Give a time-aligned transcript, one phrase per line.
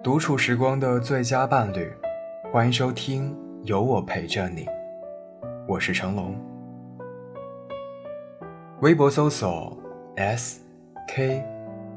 [0.00, 1.92] 独处时光的最佳伴侣，
[2.52, 3.32] 欢迎收听
[3.64, 4.64] 《有我陪着你》，
[5.66, 6.38] 我是成龙。
[8.80, 9.76] 微博搜索
[10.16, 10.64] S
[11.08, 11.44] K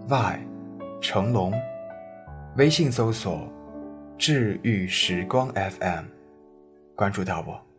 [0.08, 0.40] Y
[1.00, 1.54] 成龙，
[2.58, 3.48] 微信搜索
[4.18, 6.06] 治愈时光 FM，
[6.96, 7.71] 关注到我。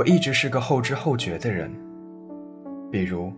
[0.00, 1.70] 我一直是个后知后觉的人，
[2.90, 3.30] 比如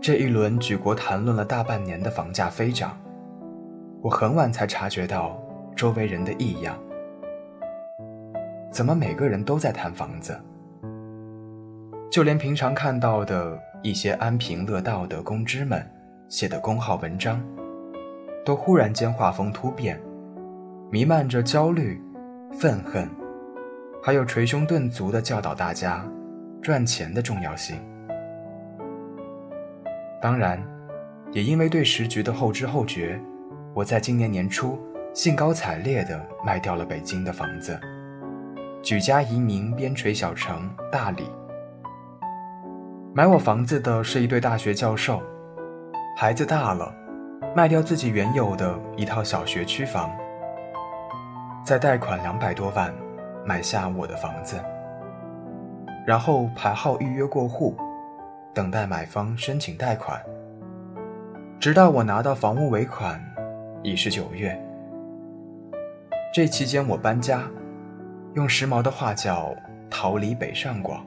[0.00, 2.96] 这一轮举国谈论了大半年的房价飞涨，
[4.00, 5.36] 我很晚才察觉到
[5.74, 6.78] 周围人的异样。
[8.70, 10.40] 怎么每个人都在谈房子？
[12.12, 15.84] 就连平常看到的一些安贫乐道的公知们
[16.28, 17.42] 写的公号文章，
[18.44, 20.00] 都忽然间画风突变，
[20.92, 22.00] 弥漫着焦虑、
[22.52, 23.08] 愤恨。
[24.06, 26.04] 还有捶胸顿足的教导大家
[26.60, 27.80] 赚钱的重要性。
[30.20, 30.62] 当然，
[31.32, 33.18] 也因为对时局的后知后觉，
[33.72, 34.78] 我在今年年初
[35.14, 37.80] 兴高采烈地卖掉了北京的房子，
[38.82, 41.24] 举家移民边陲小城大理。
[43.14, 45.22] 买我房子的是一对大学教授，
[46.14, 46.94] 孩子大了，
[47.56, 50.14] 卖掉自己原有的一套小学区房，
[51.64, 52.94] 再贷款两百多万。
[53.46, 54.56] 买下我的房子，
[56.06, 57.76] 然后排号预约过户，
[58.54, 60.18] 等待买方申请贷款，
[61.60, 63.22] 直到我拿到房屋尾款，
[63.82, 64.58] 已是九月。
[66.32, 67.42] 这期间我搬家，
[68.32, 69.54] 用时髦的话叫
[69.90, 71.04] 逃离北上广，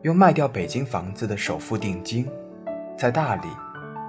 [0.00, 2.26] 用卖掉北京房子的首付定金，
[2.96, 3.48] 在大理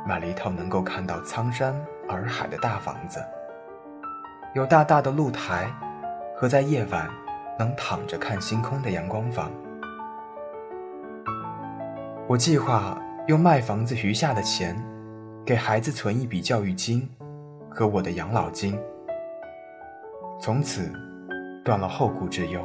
[0.08, 1.76] 买了一套能够看到苍山
[2.08, 3.22] 洱海的大房子，
[4.56, 5.70] 有大大的露台。
[6.40, 7.10] 和在夜晚
[7.58, 9.52] 能躺着看星空的阳光房，
[12.28, 14.80] 我计划用卖房子余下的钱，
[15.44, 17.10] 给孩子存一笔教育金
[17.68, 18.80] 和我的养老金，
[20.40, 20.94] 从此
[21.66, 22.62] 断了后顾之忧。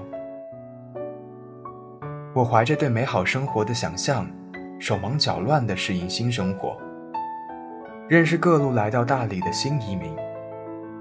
[2.34, 4.26] 我怀着对美好生活的想象，
[4.78, 6.76] 手忙脚乱地适应新生活，
[8.06, 10.14] 认识各路来到大理的新移民。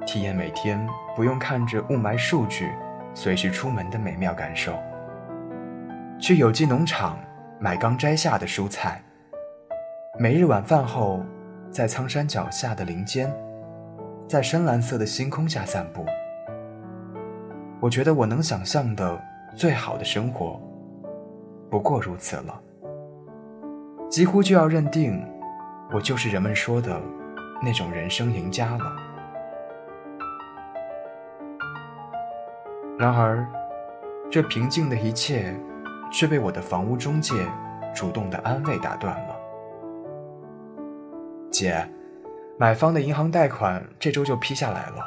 [0.06, 0.86] 体验每天
[1.16, 2.72] 不用看着雾霾数据，
[3.14, 4.74] 随时出门的美妙感受。
[6.20, 7.18] 去有机农场
[7.60, 9.02] 买刚摘下的蔬菜。
[10.20, 11.24] 每日晚饭后，
[11.72, 13.34] 在苍山脚下的林间，
[14.28, 16.06] 在深蓝色的星空下散步。
[17.80, 19.20] 我觉得我能想象的
[19.56, 20.60] 最好的生活，
[21.70, 22.62] 不过如此了。
[24.10, 25.26] 几乎就要认定，
[25.94, 27.02] 我就是人们说的
[27.64, 29.11] 那种人生赢家了。
[33.02, 33.44] 然而，
[34.30, 35.60] 这平静的一切，
[36.12, 37.34] 却被我的房屋中介
[37.96, 39.36] 主动的安慰打断了。
[41.50, 41.84] 姐，
[42.60, 45.04] 买方的银行贷款这周就批下来了，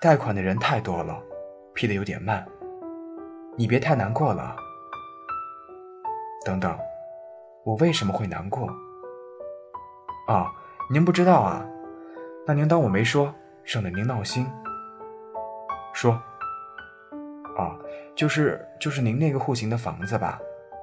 [0.00, 1.16] 贷款的人太多了，
[1.72, 2.44] 批的有点慢。
[3.56, 4.56] 你别太难过了。
[6.44, 6.76] 等等，
[7.62, 8.66] 我为什么会难过？
[10.26, 10.50] 哦，
[10.90, 11.64] 您不知道啊？
[12.44, 13.32] 那您当我没说，
[13.62, 14.50] 省得您闹心。
[15.92, 16.20] 说。
[17.56, 17.78] 啊，
[18.16, 20.40] 就是就是您那个户型的房子吧，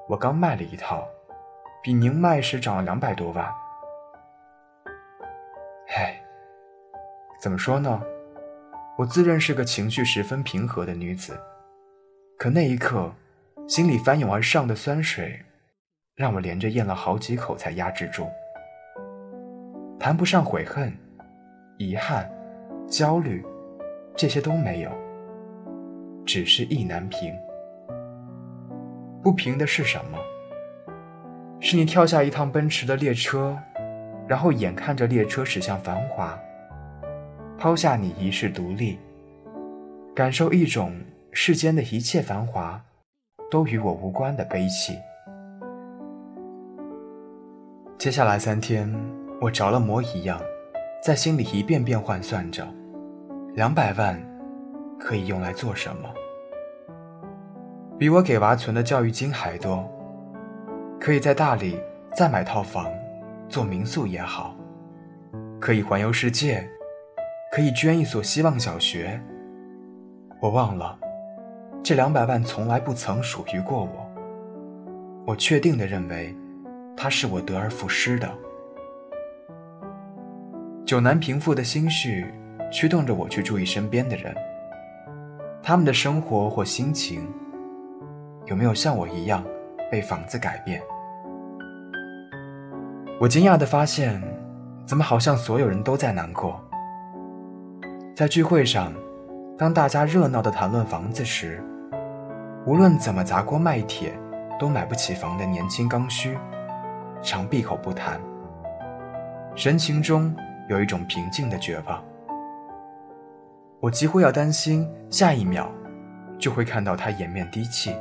[0.07, 1.07] 我刚卖了一套，
[1.83, 3.45] 比您卖时涨了两百多万。
[5.95, 6.21] 唉，
[7.41, 8.01] 怎么说呢？
[8.97, 11.37] 我自认是个情绪十分平和的女子，
[12.37, 13.11] 可那一刻，
[13.67, 15.41] 心里翻涌而上的酸水，
[16.15, 18.27] 让我连着咽了好几口才压制住。
[19.99, 20.95] 谈不上悔恨、
[21.77, 22.31] 遗憾、
[22.87, 23.43] 焦虑，
[24.15, 24.91] 这些都没有。
[26.25, 27.33] 只是意难平。
[29.21, 30.17] 不平的是什么？
[31.59, 33.55] 是你跳下一趟奔驰的列车，
[34.27, 36.35] 然后眼看着列车驶向繁华，
[37.57, 38.97] 抛下你一世独立，
[40.16, 40.93] 感受一种
[41.31, 42.84] 世间的一切繁华
[43.51, 44.97] 都与我无关的悲戚。
[47.99, 48.91] 接下来三天，
[49.40, 50.41] 我着了魔一样，
[51.03, 52.67] 在心里一遍遍换算着，
[53.53, 54.30] 两百万。
[55.03, 56.07] 可以用来做什么？
[57.97, 59.89] 比我给娃存的教育金还多，
[60.99, 61.79] 可以在大理
[62.15, 62.87] 再买套房，
[63.49, 64.55] 做民宿也好，
[65.59, 66.67] 可以环游世界，
[67.51, 69.19] 可以捐一所希望小学。
[70.39, 70.97] 我忘了，
[71.83, 74.07] 这两百万从来不曾属于过我。
[75.27, 76.35] 我确定的认为，
[76.95, 78.29] 它是我得而复失的。
[80.85, 82.25] 久难平复的心绪，
[82.71, 84.35] 驱动着我去注意身边的人。
[85.63, 87.28] 他们的生活或心情，
[88.46, 89.43] 有没有像我一样
[89.91, 90.81] 被房子改变？
[93.19, 94.19] 我惊讶地发现，
[94.87, 96.59] 怎么好像所有人都在难过。
[98.16, 98.91] 在聚会上，
[99.55, 101.63] 当大家热闹地谈论房子时，
[102.66, 104.11] 无论怎么砸锅卖铁，
[104.59, 106.35] 都买不起房的年轻刚需，
[107.22, 108.19] 常闭口不谈，
[109.55, 110.35] 神情中
[110.67, 112.03] 有一种平静的绝望。
[113.81, 115.67] 我几乎要担心，下一秒
[116.37, 117.95] 就会看到他掩面低泣。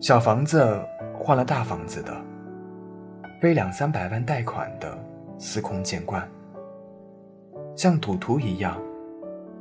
[0.00, 0.84] 小房子
[1.16, 2.12] 换了大房子的，
[3.40, 4.98] 背两三百万贷款的
[5.38, 6.28] 司空见惯，
[7.76, 8.76] 像赌徒一样，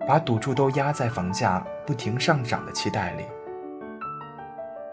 [0.07, 3.23] 把赌注都压在房价不停上涨的期待里。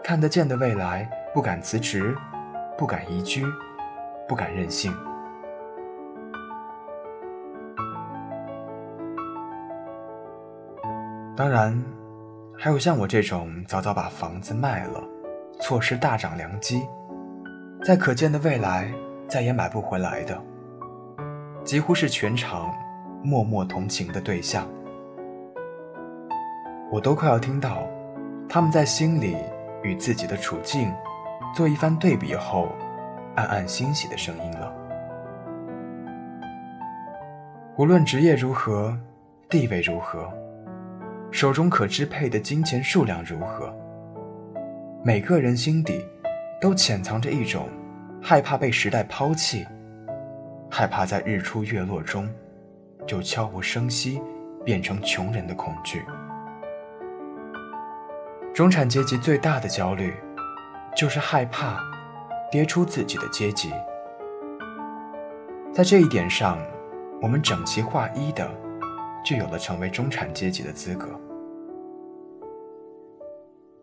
[0.03, 2.15] 看得见的未来，不敢辞职，
[2.77, 3.43] 不敢移居，
[4.27, 4.95] 不敢任性。
[11.35, 11.77] 当然，
[12.57, 15.03] 还有像我这种早早把房子卖了，
[15.59, 16.87] 错失大涨良机，
[17.83, 18.89] 在可见的未来
[19.27, 20.41] 再也买不回来的，
[21.65, 22.73] 几乎是全场
[23.21, 24.65] 默默同情的对象。
[26.89, 27.85] 我都快要听到
[28.47, 29.35] 他们在心里
[29.83, 30.93] 与自己的处境
[31.53, 32.69] 做一番对比后，
[33.35, 34.73] 暗暗欣喜的声音了。
[37.75, 38.97] 无论职业如何，
[39.49, 40.31] 地位如何。
[41.31, 43.73] 手中可支配的金钱数量如何？
[45.03, 46.05] 每个人心底
[46.61, 47.67] 都潜藏着一种
[48.21, 49.65] 害怕被时代抛弃，
[50.71, 52.27] 害怕在日出月落中
[53.05, 54.21] 就悄无声息
[54.63, 56.03] 变成穷人的恐惧。
[58.53, 60.13] 中产阶级最大的焦虑，
[60.95, 61.79] 就是害怕
[62.49, 63.71] 跌出自己的阶级。
[65.73, 66.57] 在这一点上，
[67.21, 68.49] 我们整齐划一的
[69.25, 71.07] 具有了成为中产阶级的资格。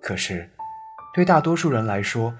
[0.00, 0.48] 可是，
[1.12, 2.32] 对大多数人来说，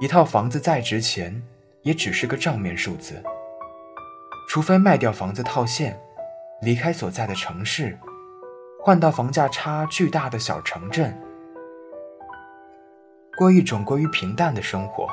[0.00, 1.42] 一套房子再值钱，
[1.82, 3.22] 也只是个账面数字。
[4.48, 5.98] 除非卖掉房子套现，
[6.62, 7.98] 离开所在的城市，
[8.82, 11.18] 换到房价差巨大的小城镇，
[13.38, 15.08] 过一种过于平淡的生活。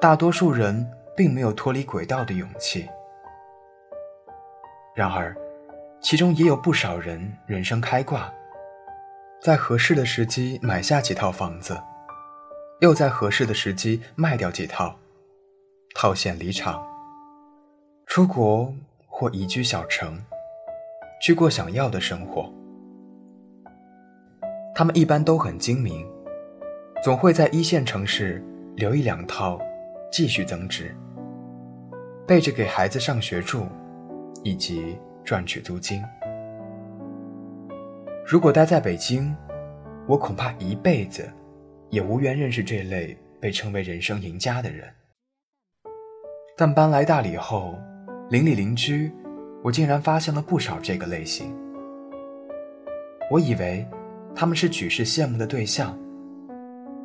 [0.00, 2.88] 大多数人并没有脱离轨道的勇气。
[4.96, 5.36] 然而，
[6.00, 8.32] 其中也有不少人人生开挂。
[9.42, 11.78] 在合适的时机买下几套房子，
[12.80, 14.98] 又在合适的时机卖掉几套，
[15.94, 16.82] 套现离场，
[18.06, 18.72] 出国
[19.06, 20.18] 或移居小城，
[21.20, 22.50] 去过想要的生活。
[24.74, 26.10] 他们一般都很精明，
[27.04, 28.42] 总会在一线城市
[28.76, 29.60] 留一两套，
[30.10, 30.96] 继续增值，
[32.26, 33.66] 备着给孩子上学住，
[34.46, 36.00] 以及赚取租金。
[38.24, 39.34] 如果待在北京，
[40.06, 41.28] 我恐怕一辈子
[41.90, 44.88] 也无缘认识这类被称为人生赢家的人。
[46.56, 47.74] 但搬来大理后，
[48.30, 49.10] 邻里邻居，
[49.64, 51.52] 我竟然发现了不少这个类型。
[53.28, 53.84] 我以为
[54.32, 55.98] 他们是举世羡慕的对象，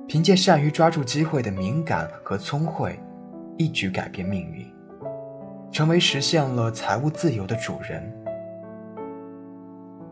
[0.07, 2.99] 凭借善于抓住机会的敏感和聪慧，
[3.57, 4.63] 一举改变命运，
[5.71, 8.03] 成为实现了财务自由的主人。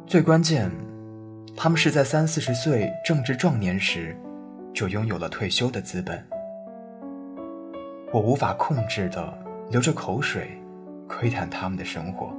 [0.05, 0.71] 最关键。
[1.57, 4.15] 他们是在三四十岁正值壮年时，
[4.73, 6.23] 就拥有了退休的资本。
[8.13, 9.37] 我无法控制的
[9.69, 10.57] 流着口水，
[11.05, 12.31] 窥探他们的生活。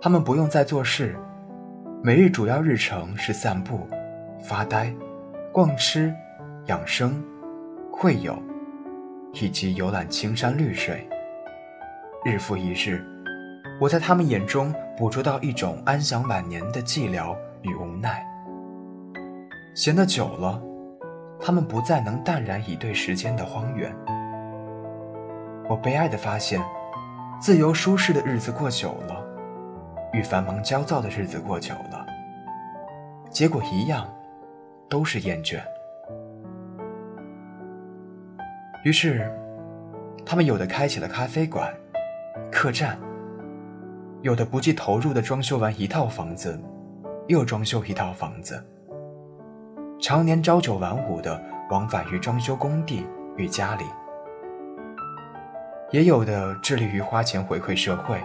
[0.00, 1.14] 他们不用再做事，
[2.02, 3.86] 每日主要日程是散步、
[4.42, 4.92] 发呆、
[5.52, 6.12] 逛吃、
[6.66, 7.22] 养生、
[7.92, 8.36] 会友，
[9.34, 11.08] 以及游览青山绿水。
[12.24, 13.04] 日复一日，
[13.80, 17.36] 我在他们眼中捕捉到一种安享晚年的寂寥。
[17.62, 18.26] 与无奈，
[19.72, 20.60] 闲得久了，
[21.38, 23.94] 他们不再能淡然以对时间的荒原。
[25.68, 26.60] 我悲哀地发现，
[27.40, 29.24] 自由舒适的日子过久了，
[30.12, 32.04] 与繁忙焦躁的日子过久了，
[33.30, 34.12] 结果一样，
[34.90, 35.60] 都是厌倦。
[38.84, 39.32] 于是，
[40.26, 41.72] 他们有的开起了咖啡馆、
[42.52, 42.98] 客栈，
[44.20, 46.62] 有的不计投入的装修完一套房子。
[47.28, 48.62] 又装修一套房子，
[50.00, 51.40] 常年朝九晚五的
[51.70, 53.06] 往返于装修工地
[53.36, 53.84] 与家里，
[55.92, 58.20] 也有的致力于花钱回馈社会，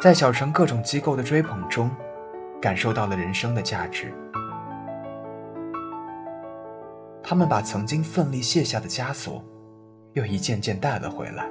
[0.00, 1.90] 在小城各种机构的追捧中，
[2.62, 4.14] 感受到了人生的价值。
[7.24, 9.44] 他们把曾经奋力卸下的枷锁，
[10.12, 11.44] 又一件件带了回来。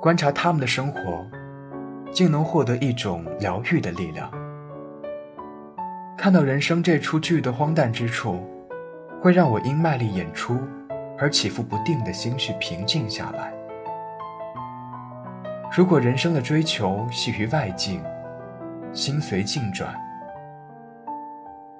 [0.00, 1.26] 观察他们的生活。
[2.10, 4.30] 竟能获得一种疗愈的力量。
[6.16, 8.42] 看到人生这出剧的荒诞之处，
[9.20, 10.58] 会让我因卖力演出
[11.18, 13.52] 而起伏不定的心绪平静下来。
[15.76, 18.02] 如果人生的追求系于外境，
[18.92, 19.94] 心随境转，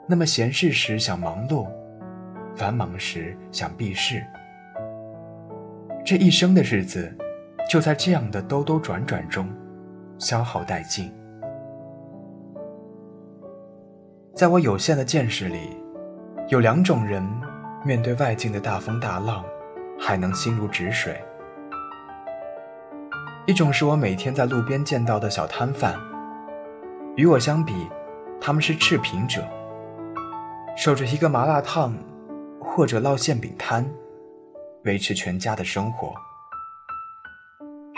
[0.06, 1.66] 那么闲适时想忙碌，
[2.54, 4.22] 繁忙时想避世，
[6.04, 7.12] 这一生的日子
[7.68, 9.46] 就在这样的兜兜转转中
[10.18, 11.12] 消耗殆尽。
[14.34, 15.76] 在我有限的见识里，
[16.48, 17.22] 有两种人
[17.84, 19.44] 面对外境的大风大浪，
[20.00, 21.22] 还能心如止水。
[23.46, 25.94] 一种是我每天在路边见到的小摊贩，
[27.16, 27.86] 与我相比，
[28.40, 29.42] 他们是赤贫者，
[30.74, 31.94] 守着一个麻辣烫
[32.60, 33.84] 或者烙馅饼摊，
[34.84, 36.14] 维持全家的生活。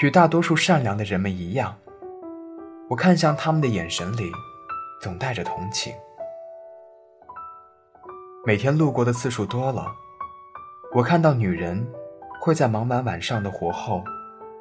[0.01, 1.77] 与大多数善良的人们一样，
[2.89, 4.33] 我看向他们的眼神里，
[5.03, 5.93] 总带着同情。
[8.47, 9.87] 每天路过的次数多了，
[10.95, 11.87] 我看到女人
[12.41, 14.03] 会在忙完晚上的活后。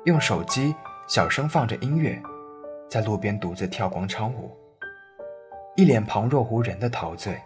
[0.06, 0.74] 用手机
[1.08, 2.22] 小声放着音乐，
[2.90, 4.50] 在路边独自跳广场舞，
[5.76, 7.40] 一脸旁若无人的陶醉。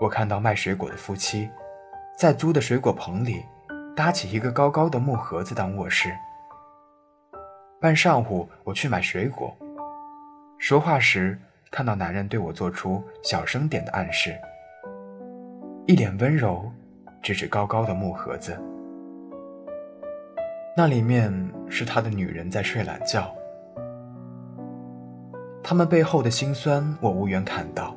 [0.00, 1.48] 我看到卖水果的夫妻，
[2.18, 3.44] 在租的水果棚里
[3.96, 6.10] 搭起一个高高的木盒子当卧室。
[7.80, 9.56] 半上午我去买水果，
[10.58, 11.38] 说话时
[11.70, 14.36] 看到男人对我做出小声点的暗示，
[15.86, 16.70] 一脸温柔，
[17.22, 18.58] 指指高高的木盒子。
[20.76, 21.32] 那里面
[21.68, 23.34] 是他的女人在睡懒觉，
[25.62, 27.94] 他们背后的辛酸我无缘看到，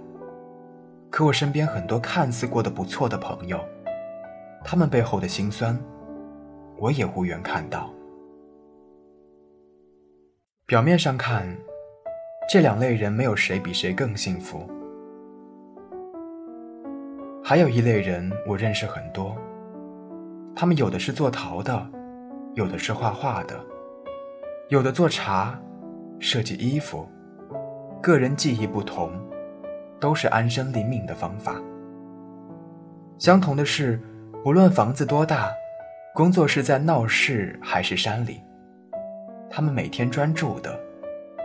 [1.10, 3.60] 可我身边很多看似过得不错的朋友，
[4.64, 5.78] 他们背后的辛酸，
[6.78, 7.90] 我也无缘看到。
[10.66, 11.48] 表面上看，
[12.50, 14.68] 这两类人没有谁比谁更幸福，
[17.44, 19.38] 还有一类人我认识很多，
[20.56, 21.90] 他们有的是做陶的。
[22.56, 23.60] 有的是画画的，
[24.70, 25.60] 有的做茶、
[26.20, 27.10] 设计衣服，
[28.00, 29.12] 个人技艺不同，
[30.00, 31.60] 都是安身立命的方法。
[33.18, 34.00] 相同的是，
[34.44, 35.50] 不论房子多大，
[36.14, 38.44] 工作是在闹市还是山里，
[39.50, 40.78] 他们每天专注的，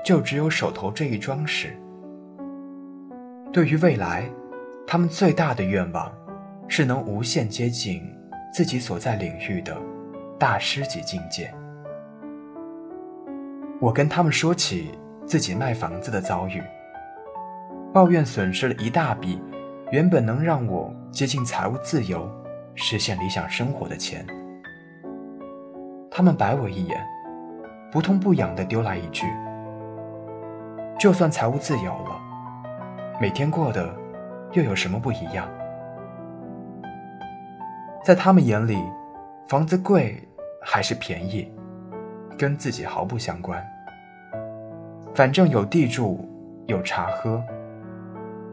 [0.05, 1.79] 就只有手头这一桩事。
[3.53, 4.29] 对于未来，
[4.85, 6.13] 他们最大的愿望，
[6.67, 8.03] 是能无限接近
[8.53, 9.77] 自己所在领域的。
[10.37, 11.55] 大师级境界。
[13.81, 14.91] 我跟他们说起
[15.25, 16.61] 自己卖房子的遭遇，
[17.93, 19.41] 抱怨损失了一大笔
[19.93, 22.29] 原本能让我接近财务自由、
[22.79, 24.25] 实现理想生活的钱。
[26.11, 27.05] 他们白我一眼，
[27.91, 29.27] 不痛不痒地丢来一句
[30.99, 32.19] ：“就算财务自由了，
[33.21, 33.95] 每天过的
[34.53, 35.47] 又有什么不一样？”
[38.05, 38.83] 在他们眼里，
[39.49, 40.25] 房子贵。
[40.61, 41.51] 还是便宜，
[42.37, 43.65] 跟自己毫不相关。
[45.15, 46.29] 反正有地住，
[46.67, 47.43] 有茶喝，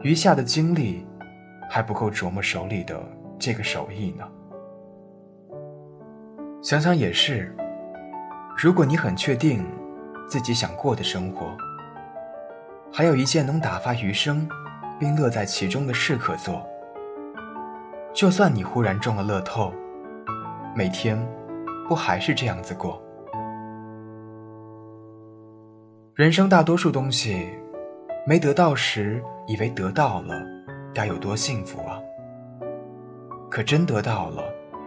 [0.00, 1.04] 余下的精力
[1.68, 2.98] 还不够琢磨手里的
[3.38, 4.26] 这个手艺呢。
[6.62, 7.54] 想想也是，
[8.56, 9.64] 如果你很确定
[10.28, 11.56] 自己想过的生活，
[12.92, 14.48] 还有一件能打发余生
[14.98, 16.66] 并乐在其中的事可做，
[18.12, 19.72] 就算你忽然中了乐透，
[20.74, 21.18] 每天。
[21.88, 23.00] 不还是这样子过？
[26.16, 27.48] 人生大多数东西，
[28.26, 30.44] 没得到时以为得到了，
[30.92, 32.02] 该有多幸福啊！
[33.50, 34.42] 可真得到了，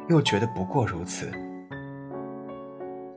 [0.10, 1.32] 又觉得不过如此。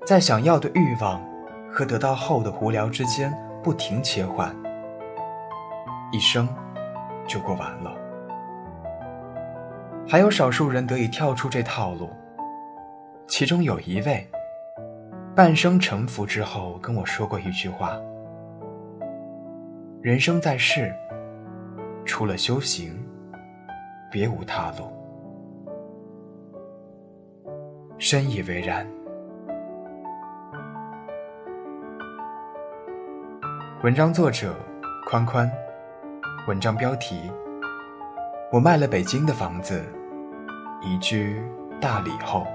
[0.07, 1.23] 在想要的欲望
[1.71, 3.33] 和得到后的无聊之间
[3.63, 4.55] 不停切换，
[6.11, 6.49] 一生
[7.27, 7.93] 就过完了。
[10.09, 12.11] 还有少数人得以跳出这套路。
[13.29, 14.29] 其中有一位，
[15.35, 17.97] 半生沉浮之后跟我说过一句话
[20.03, 20.93] ：“人生在世，
[22.05, 22.93] 除了修行，
[24.11, 24.93] 别无他路。”
[28.13, 28.87] 深以为然。
[33.83, 34.55] 文章作者：
[35.07, 35.51] 宽宽，
[36.47, 37.33] 文章标题：
[38.53, 39.83] 我卖了北京的房子，
[40.83, 41.43] 移居
[41.81, 42.47] 大理后。